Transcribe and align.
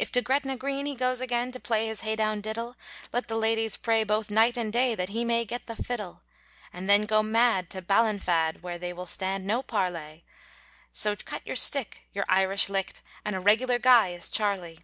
If 0.00 0.10
to 0.14 0.20
Gretna 0.20 0.56
Green 0.56 0.84
he 0.86 0.96
goes 0.96 1.20
again, 1.20 1.52
To 1.52 1.60
play 1.60 1.86
his 1.86 2.00
hey 2.00 2.16
down 2.16 2.40
diddle, 2.40 2.74
Let 3.12 3.28
the 3.28 3.36
ladies 3.36 3.76
pray 3.76 4.02
both 4.02 4.28
night 4.28 4.56
and 4.56 4.72
day, 4.72 4.96
That 4.96 5.10
he 5.10 5.24
may 5.24 5.44
get 5.44 5.66
the 5.68 5.76
fiddle! 5.80 6.22
And 6.72 6.90
then 6.90 7.02
go 7.02 7.22
mad 7.22 7.70
to 7.70 7.80
Ballinafad, 7.80 8.62
Where 8.64 8.78
they 8.78 8.92
will 8.92 9.06
stand 9.06 9.46
no 9.46 9.62
parley, 9.62 10.24
So 10.90 11.14
cut 11.14 11.46
your 11.46 11.54
stick, 11.54 12.08
your 12.12 12.24
Irish 12.28 12.68
licked, 12.68 13.02
And 13.24 13.36
a 13.36 13.40
regular 13.40 13.78
guy 13.78 14.08
is 14.08 14.28
Charlie. 14.28 14.80